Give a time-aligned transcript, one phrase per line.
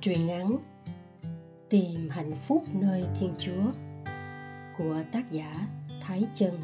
[0.00, 0.56] Truyện ngắn,
[1.68, 3.72] Tìm hạnh phúc nơi Thiên Chúa
[4.78, 5.68] của tác giả
[6.02, 6.60] Thái Chân,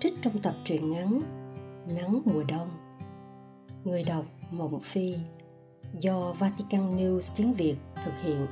[0.00, 1.20] trích trong tập truyện ngắn
[1.86, 2.68] Nắng mùa đông.
[3.84, 5.14] Người đọc Mộng Phi
[6.00, 8.46] do Vatican News tiếng Việt thực hiện.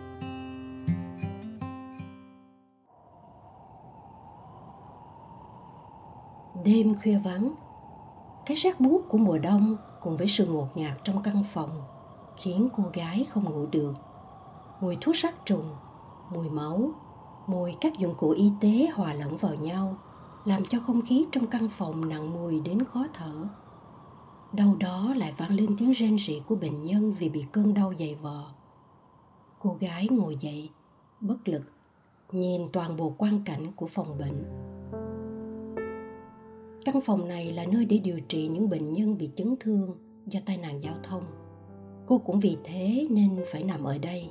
[6.65, 7.55] Đêm khuya vắng,
[8.47, 11.96] Cái rác buốt của mùa đông cùng với sự ngột ngạt trong căn phòng
[12.37, 13.95] khiến cô gái không ngủ được.
[14.80, 15.70] Mùi thuốc sát trùng,
[16.30, 16.91] mùi máu,
[17.47, 19.98] mùi các dụng cụ y tế hòa lẫn vào nhau,
[20.45, 23.48] làm cho không khí trong căn phòng nặng mùi đến khó thở.
[24.52, 27.92] Đâu đó lại vang lên tiếng rên rỉ của bệnh nhân vì bị cơn đau
[27.98, 28.50] dày vò.
[29.59, 30.70] Cô gái ngồi dậy,
[31.20, 31.62] bất lực,
[32.33, 34.45] nhìn toàn bộ quang cảnh của phòng bệnh.
[36.84, 40.41] Căn phòng này là nơi để điều trị những bệnh nhân bị chấn thương do
[40.47, 41.23] tai nạn giao thông
[42.06, 44.28] cô cũng vì thế nên phải nằm ở đây.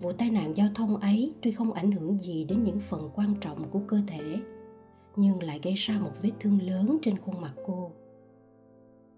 [0.00, 3.34] Vụ tai nạn giao thông ấy tuy không ảnh hưởng gì đến những phần quan
[3.40, 4.36] trọng của cơ thể,
[5.16, 7.90] nhưng lại gây ra một vết thương lớn trên khuôn mặt cô.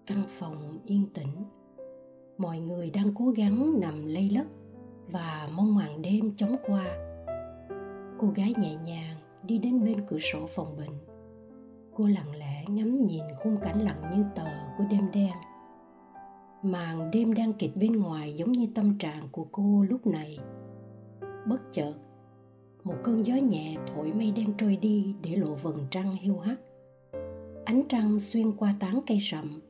[0.05, 1.45] Căn phòng yên tĩnh.
[2.37, 4.47] Mọi người đang cố gắng nằm lây lất
[5.11, 6.85] và mong màn đêm chóng qua.
[8.19, 11.19] Cô gái nhẹ nhàng đi đến bên cửa sổ phòng bệnh.
[11.95, 15.33] Cô lặng lẽ ngắm nhìn khung cảnh lặng như tờ của đêm đen
[16.63, 20.39] màn đêm đang kịch bên ngoài giống như tâm trạng của cô lúc này.
[21.47, 21.93] Bất chợt,
[22.83, 26.55] một cơn gió nhẹ thổi mây đen trôi đi để lộ vầng trăng hiu hắt.
[27.65, 29.61] Ánh trăng xuyên qua tán cây rậm,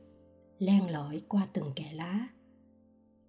[0.58, 2.28] len lỏi qua từng kẽ lá.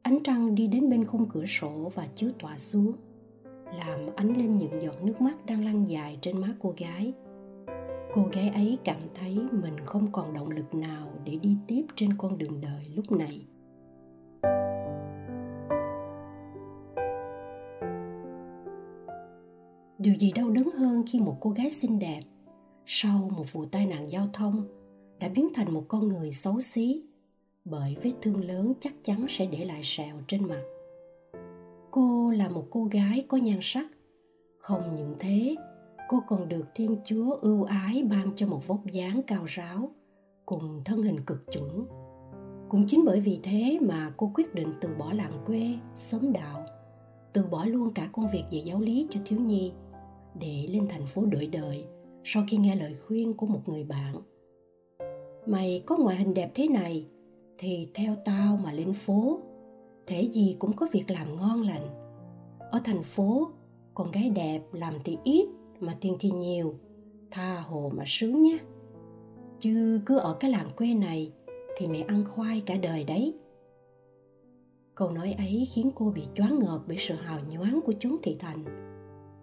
[0.01, 2.93] Ánh trăng đi đến bên khung cửa sổ và chiếu tỏa xuống,
[3.77, 7.13] làm ánh lên những giọt nước mắt đang lăn dài trên má cô gái.
[8.13, 12.17] Cô gái ấy cảm thấy mình không còn động lực nào để đi tiếp trên
[12.17, 13.41] con đường đời lúc này.
[20.01, 22.21] Điều gì đau đớn hơn khi một cô gái xinh đẹp
[22.85, 24.67] sau một vụ tai nạn giao thông
[25.19, 27.03] đã biến thành một con người xấu xí
[27.65, 30.61] bởi vết thương lớn chắc chắn sẽ để lại sẹo trên mặt?
[31.91, 33.87] Cô là một cô gái có nhan sắc.
[34.57, 35.55] Không những thế,
[36.09, 39.91] cô còn được thiên chúa ưu ái ban cho một vóc dáng cao ráo
[40.45, 41.85] cùng thân hình cực chuẩn.
[42.69, 46.65] Cũng chính bởi vì thế mà cô quyết định từ bỏ làng quê sớm đạo,
[47.33, 49.73] từ bỏ luôn cả công việc dạy giáo lý cho thiếu nhi
[50.39, 51.85] để lên thành phố đổi đời
[52.23, 54.15] sau khi nghe lời khuyên của một người bạn.
[55.45, 57.05] Mày có ngoại hình đẹp thế này
[57.57, 59.39] thì theo tao mà lên phố,
[60.07, 61.87] thể gì cũng có việc làm ngon lành.
[62.59, 63.49] Ở thành phố,
[63.93, 65.47] con gái đẹp làm thì ít
[65.79, 66.75] mà tiền thì nhiều,
[67.31, 68.57] tha hồ mà sướng nhé.
[69.59, 71.31] Chứ cứ ở cái làng quê này
[71.77, 73.33] thì mẹ ăn khoai cả đời đấy.
[74.95, 78.35] Câu nói ấy khiến cô bị choáng ngợp bởi sự hào nhoáng của chúng thị
[78.39, 78.80] thành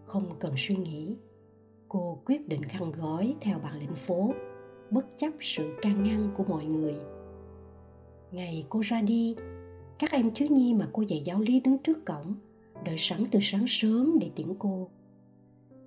[0.08, 1.16] không cần suy nghĩ.
[1.88, 4.34] Cô quyết định khăn gói theo bản lĩnh phố,
[4.90, 6.94] bất chấp sự can ngăn của mọi người.
[8.32, 9.36] Ngày cô ra đi,
[9.98, 12.34] các em thiếu nhi mà cô dạy giáo lý đứng trước cổng
[12.84, 14.88] đợi sẵn từ sáng sớm để tiễn cô.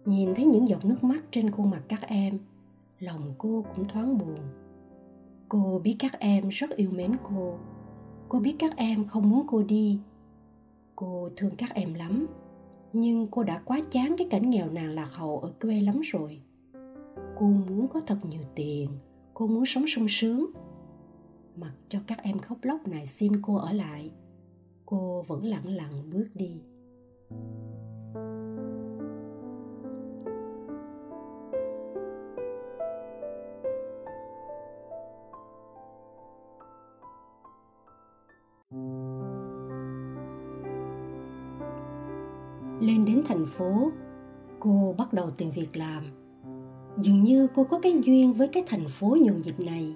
[0.05, 2.39] Nhìn thấy những giọt nước mắt trên khuôn mặt các em,
[2.99, 4.37] lòng cô cũng thoáng buồn.
[5.49, 7.57] Cô biết các em rất yêu mến cô.
[8.29, 9.99] Cô biết các em không muốn cô đi.
[10.95, 12.27] Cô thương các em lắm
[12.93, 16.41] nhưng cô đã quá chán cái cảnh nghèo nàn lạc hậu ở quê lắm rồi.
[17.35, 18.89] Cô muốn có thật nhiều tiền,
[19.33, 20.51] cô muốn sống sung sướng.
[21.55, 24.11] Mặc cho các em khóc lóc này xin cô ở lại,
[24.85, 26.61] cô vẫn lặng lặng bước đi.
[42.81, 43.91] Lên đến thành phố,
[44.59, 46.03] cô bắt đầu tìm việc làm.
[46.97, 49.95] Dường như cô có cái duyên với cái thành phố nhộn nhịp này.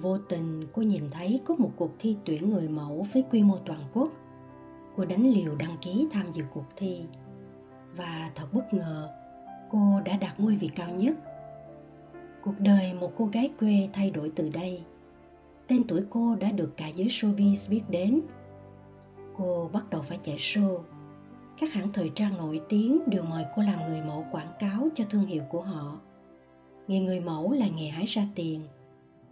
[0.00, 3.58] Vô tình cô nhìn thấy có một cuộc thi tuyển người mẫu với quy mô
[3.66, 4.12] toàn quốc.
[4.96, 7.00] Cô đánh liều đăng ký tham dự cuộc thi.
[7.96, 9.10] Và thật bất ngờ,
[9.70, 11.14] cô đã đạt ngôi vị cao nhất.
[12.42, 14.82] Cuộc đời một cô gái quê thay đổi từ đây.
[15.66, 18.20] Tên tuổi cô đã được cả giới showbiz biết đến.
[19.36, 20.78] Cô bắt đầu phải chạy show
[21.58, 25.04] các hãng thời trang nổi tiếng đều mời cô làm người mẫu quảng cáo cho
[25.10, 26.00] thương hiệu của họ
[26.88, 28.60] nghề người mẫu là nghề hái ra tiền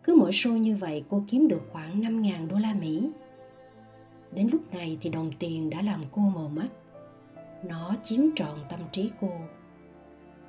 [0.04, 3.10] cứ mỗi show như vậy, cô kiếm được khoảng 5.000 đô la Mỹ.
[4.32, 6.68] Đến lúc này thì đồng tiền đã làm cô mờ mắt.
[7.64, 9.30] Nó chiếm trọn tâm trí cô.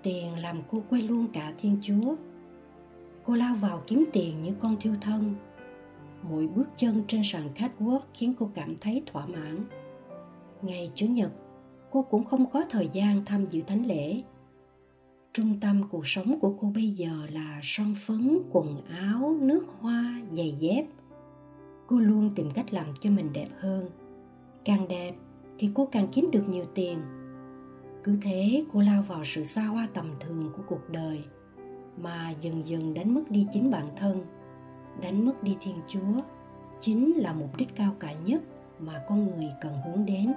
[0.03, 2.15] Tiền làm cô quên luôn cả Thiên Chúa.
[3.23, 5.35] Cô lao vào kiếm tiền như con thiêu thân.
[6.29, 9.65] Mỗi bước chân trên sàn catwalk khiến cô cảm thấy thỏa mãn
[10.61, 11.31] ngày chủ nhật
[11.95, 14.21] cô cũng không có thời gian tham dự thánh lễ.
[15.33, 20.21] Trung tâm cuộc sống của cô bây giờ là son phấn, quần áo, nước hoa,
[20.31, 20.85] giày dép.
[21.87, 23.89] Cô luôn tìm cách làm cho mình đẹp hơn.
[24.65, 25.15] Càng đẹp
[25.59, 26.99] thì cô càng kiếm được nhiều tiền.
[28.03, 31.23] Cứ thế cô lao vào sự xa hoa tầm thường của cuộc đời,
[31.97, 34.25] mà dần dần đánh mất đi chính bản thân.
[35.01, 36.21] Đánh mất đi thiên chúa
[36.81, 38.41] chính là mục đích cao cả nhất
[38.79, 40.33] mà con người cần hướng đến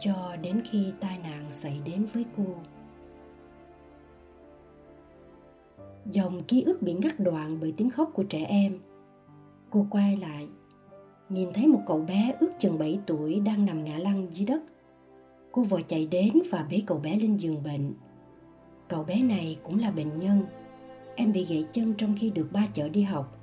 [0.00, 2.44] cho đến khi tai nạn xảy đến với cô.
[6.10, 8.78] Dòng ký ức bị ngắt đoạn bởi tiếng khóc của trẻ em.
[9.70, 10.48] Cô quay lại,
[11.28, 14.62] nhìn thấy một cậu bé ước chừng 7 tuổi đang nằm ngã lăn dưới đất.
[15.52, 17.94] Cô vội chạy đến và bế cậu bé lên giường bệnh.
[18.88, 20.42] Cậu bé này cũng là bệnh nhân.
[21.16, 23.38] Em bị gãy chân trong khi được ba chở đi học.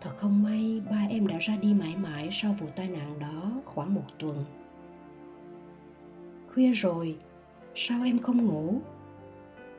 [0.00, 3.52] Thật không may, ba em đã ra đi mãi mãi sau vụ tai nạn đó
[3.64, 4.44] khoảng một tuần
[6.54, 7.16] khuya rồi.
[7.74, 8.74] Sao em không ngủ?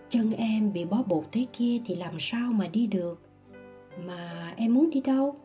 [0.09, 3.21] Chân em bị bó bột thế kia thì làm sao mà đi được?
[4.05, 5.35] Mà em muốn đi đâu?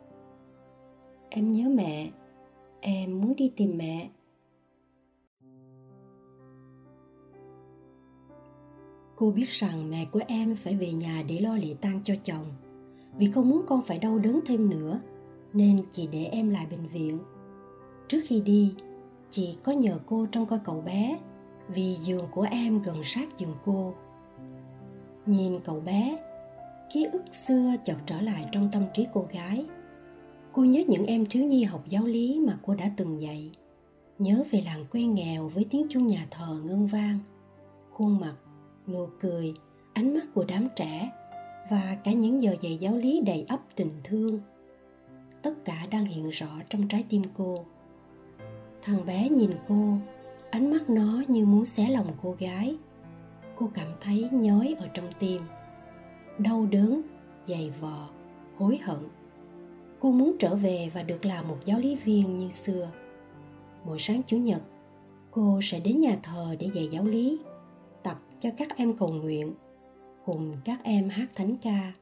[1.28, 2.10] Em nhớ mẹ.
[2.80, 4.08] Em muốn đi tìm mẹ.
[9.16, 12.44] Cô biết rằng mẹ của em phải về nhà để lo lễ tang cho chồng.
[13.18, 15.00] Vì không muốn con phải đau đớn thêm nữa,
[15.52, 17.18] nên chị để em lại bệnh viện.
[18.08, 18.74] Trước khi đi
[19.34, 21.18] chị có nhờ cô trông coi cậu bé,
[21.68, 23.94] vì giường của em gần sát giường cô.
[25.26, 26.18] Nhìn cậu bé,
[26.92, 29.66] ký ức xưa chợt trở lại trong tâm trí cô gái.
[30.52, 33.50] Cô nhớ những em thiếu nhi học giáo lý mà cô đã từng dạy.
[34.18, 37.18] Nhớ về làng quê nghèo với tiếng chuông nhà thờ ngân vang,
[37.90, 38.34] khuôn mặt,
[38.86, 39.54] nụ cười,
[39.92, 41.10] ánh mắt của đám trẻ
[41.70, 44.40] và cả những giờ dạy giáo lý đầy ắp tình thương.
[45.42, 47.64] Tất cả đang hiện rõ trong trái tim cô
[48.84, 49.96] thằng bé nhìn cô,
[50.50, 52.76] ánh mắt nó như muốn xé lòng cô gái.
[53.56, 55.42] Cô cảm thấy nhói ở trong tim.
[56.38, 57.02] Đau đớn,
[57.48, 58.08] dày vò,
[58.58, 58.98] hối hận.
[60.00, 62.90] Cô muốn trở về và được làm một giáo lý viên như xưa.
[63.84, 64.62] Mỗi sáng chủ nhật,
[65.30, 67.38] cô sẽ đến nhà thờ để dạy giáo lý,
[68.02, 69.54] tập cho các em cầu nguyện,
[70.24, 71.92] cùng các em hát thánh ca.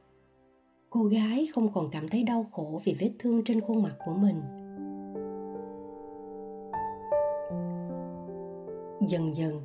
[0.89, 4.13] Cô gái không còn cảm thấy đau khổ vì vết thương trên khuôn mặt của
[4.13, 4.62] mình.
[9.09, 9.61] Dần dần,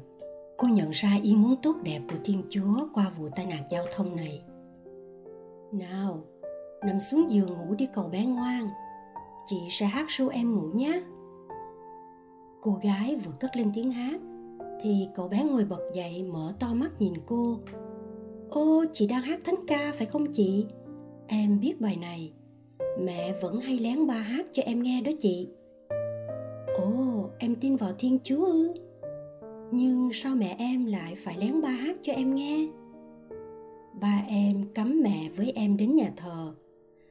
[0.56, 3.84] cô nhận ra ý muốn tốt đẹp của thiên chúa qua vụ tai nạn giao
[3.94, 4.42] thông này.
[5.72, 6.24] Nào,
[6.86, 8.68] nằm xuống giường ngủ đi cậu bé ngoan.
[9.46, 11.02] Chị sẽ hát ru em ngủ nhé.
[12.60, 14.20] Cô gái vừa cất lên tiếng hát,
[14.82, 17.58] thì cậu bé ngồi bật dậy mở to mắt nhìn cô.
[18.50, 20.66] Ô, chị đang hát thánh ca phải không chị?
[21.26, 22.32] Em biết bài này.
[23.00, 25.48] Mẹ vẫn hay lén ba hát cho em nghe đó chị.
[26.76, 28.74] Ồ, em tin vào thiên chúa ư?
[29.70, 32.68] Nhưng sao mẹ em lại phải lén ba hát cho em nghe?
[34.00, 36.54] Ba em cấm mẹ với em đến nhà thờ.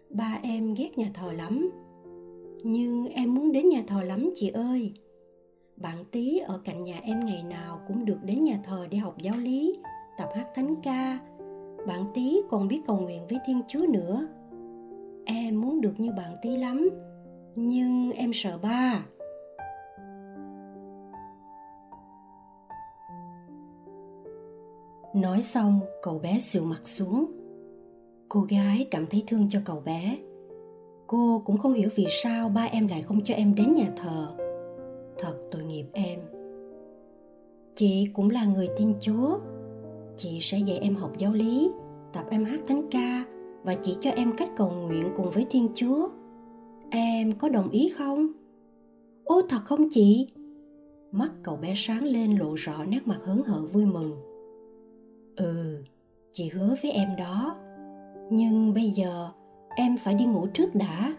[0.10, 1.70] Ba em ghét nhà thờ lắm.
[2.64, 4.94] Nhưng em muốn đến nhà thờ lắm, chị ơi.
[5.78, 9.18] Bạn tí ở cạnh nhà em ngày nào cũng được đến nhà thờ để học
[9.22, 9.78] giáo lý,
[10.18, 11.20] tập hát thánh ca.
[11.88, 14.28] Bạn tí còn biết cầu nguyện với thiên chúa nữa.
[15.26, 16.90] Em muốn được như bạn tí lắm,
[17.56, 19.06] nhưng em sợ ba.
[25.22, 27.26] Nói xong, cậu bé xìu mặt xuống.
[28.30, 30.18] Cô gái cảm thấy thương cho cậu bé.
[31.08, 34.36] Cô cũng không hiểu vì sao ba em lại không cho em đến nhà thờ.
[35.20, 36.20] Thật tội nghiệp em.
[37.76, 39.40] Chị cũng là người tin chúa.
[40.18, 41.72] Chị sẽ dạy em học giáo lý,
[42.14, 43.26] tập em hát thánh ca
[43.64, 46.10] và chỉ cho em cách cầu nguyện cùng với thiên chúa.
[46.90, 48.28] Em có đồng ý không?
[49.24, 50.28] Ô thật không chị?
[51.12, 54.27] Mắt cậu bé sáng lên lộ rõ nét mặt hớn hở vui mừng
[55.38, 55.84] ừ
[56.34, 57.56] chị hứa với em đó.
[58.30, 59.30] Nhưng bây giờ
[59.76, 61.16] em phải đi ngủ trước đã.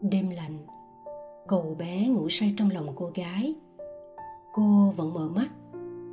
[0.00, 0.58] Đêm lạnh
[1.48, 3.54] cậu bé ngủ say trong lòng cô gái.
[4.52, 5.48] Cô vẫn mở mắt,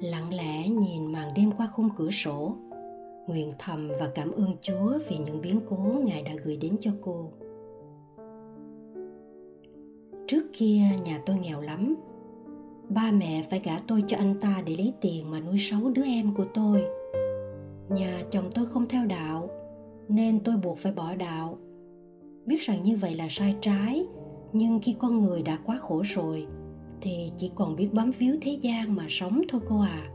[0.02, 2.56] lặng lẽ nhìn màn đêm qua khung cửa sổ.
[3.28, 6.92] Nguyện thầm và cảm ơn chúa vì những biến cố ngài đã gửi đến cho
[7.02, 7.32] cô.
[10.28, 11.96] Trước kia nhà tôi nghèo lắm
[12.90, 16.06] ba mẹ phải gả tôi cho anh ta để lấy tiền mà nuôi sáu đứa
[16.06, 16.84] em của tôi.
[17.90, 19.50] Nhà chồng tôi không theo đạo,
[20.10, 21.58] nên tôi buộc phải bỏ đạo.
[22.46, 24.06] Biết rằng như vậy là sai trái,
[24.54, 26.48] nhưng khi con người đã quá khổ rồi,
[27.02, 30.10] thì chỉ còn biết bám víu thế gian mà sống thôi cô à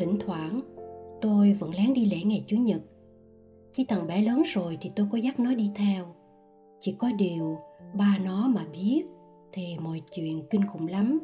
[0.00, 0.60] thỉnh thoảng,
[1.20, 2.80] tôi vẫn lén đi lễ ngày chủ nhật.
[3.72, 6.14] Khi thằng bé lớn rồi thì tôi có dắt nó đi theo.
[6.80, 7.58] Chỉ có điều
[7.94, 9.02] ba nó mà biết
[9.52, 11.18] thì mọi chuyện kinh khủng lắm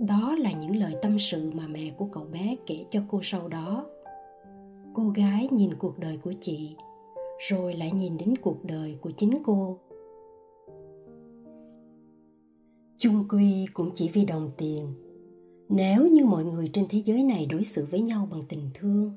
[0.00, 3.48] đó là những lời tâm sự mà mẹ của cậu bé kể cho cô sau
[3.48, 3.86] đó.
[4.94, 6.76] Cô gái nhìn cuộc đời của chị,
[7.48, 9.78] rồi lại nhìn đến cuộc đời của chính cô.
[12.98, 14.86] Chung quy cũng chỉ vì đồng tiền.
[15.68, 19.12] Nếu như mọi người trên thế giới này đối xử với nhau bằng tình thương,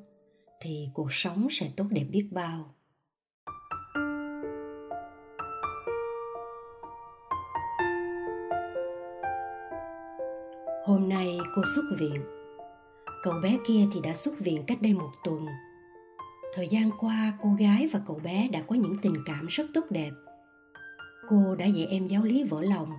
[0.62, 2.66] thì cuộc sống sẽ tốt đẹp biết bao.
[11.56, 12.22] Cô xuất viện.
[13.24, 15.46] Cậu bé kia thì đã xuất viện cách đây một tuần.
[16.56, 19.82] Thời gian qua, cô gái và cậu bé đã có những tình cảm rất tốt
[19.90, 20.12] đẹp.
[21.30, 22.90] Cô đã dạy em giáo lý vỡ lòng,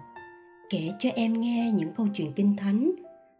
[0.71, 2.93] kể cho em nghe những câu chuyện kinh thánh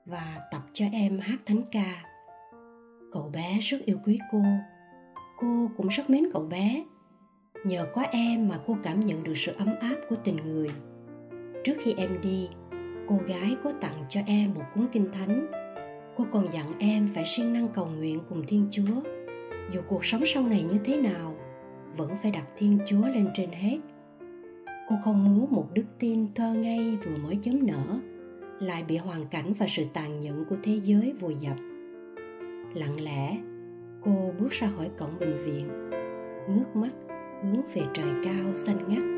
[0.07, 2.05] và tập cho em hát thánh ca.
[3.13, 4.43] Cậu bé rất yêu quý cô.
[5.37, 6.85] Cô cũng rất mến cậu bé.
[7.65, 10.71] Nhờ có em mà cô cảm nhận được sự ấm áp của tình người.
[11.65, 12.49] Trước khi em đi
[13.09, 15.47] cô gái có tặng cho em một cuốn kinh thánh.
[16.17, 19.03] Cô còn dặn em phải siêng năng cầu nguyện cùng thiên chúa.
[19.73, 21.37] Dù cuộc sống sau này như thế nào,
[21.97, 23.79] vẫn phải đặt thiên chúa lên trên hết.
[24.89, 28.01] Cô không muốn một đức tin thơ ngây vừa mới chấm nở,
[28.61, 31.57] lại bị hoàn cảnh và sự tàn nhẫn của thế giới vùi dập.
[32.75, 33.39] Lặng lẽ,
[34.05, 35.91] cô bước ra khỏi cổng bệnh viện,
[36.49, 36.91] ngước mắt
[37.43, 39.14] hướng về trời cao xanh ngắt.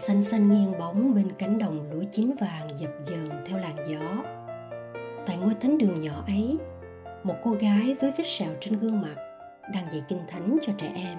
[0.00, 4.22] Xanh xanh nghiêng bóng bên cánh đồng lúa chín vàng dập dờn theo làn gió.
[5.26, 6.58] Tại ngôi thánh đường nhỏ ấy,
[7.24, 9.14] một cô gái với vết sẹo trên gương mặt
[9.72, 11.18] đang dạy kinh thánh cho trẻ em.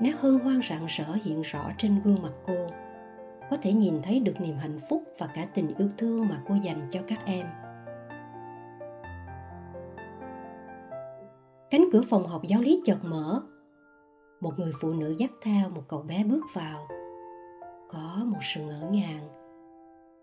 [0.00, 2.66] Nét hân hoan rạng rỡ hiện rõ trên gương mặt cô,
[3.50, 6.54] có thể nhìn thấy được niềm hạnh phúc và cả tình yêu thương mà cô
[6.62, 7.46] dành cho các em.
[11.70, 13.42] Cánh cửa phòng học giáo lý chợt mở.
[14.40, 16.88] Một người phụ nữ dắt theo một cậu bé bước vào
[17.92, 19.28] có một sự ngỡ ngàng.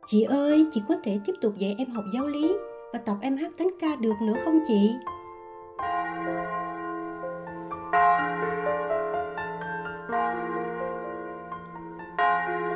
[0.06, 2.54] Chị ơi, chị có thể tiếp tục dạy em học giáo lý
[2.94, 4.92] và tập em hát thánh ca được nữa không chị?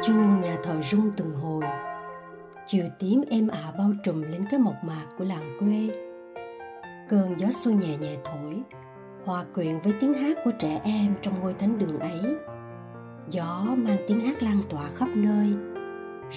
[0.03, 1.63] Chuông nhà thờ rung từng hồi.
[2.67, 5.89] Chiều tím êm ả bao trùm lên cái mộc mạc của làng quê.
[7.09, 8.62] Cơn gió xuân nhẹ nhẹ thổi,
[9.25, 12.21] hòa quyện với tiếng hát của trẻ em trong ngôi thánh đường ấy
[13.29, 15.53] gió mang tiếng hát lan tỏa khắp nơi,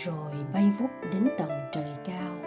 [0.05, 2.46] rồi bay vút đến tận trời cao.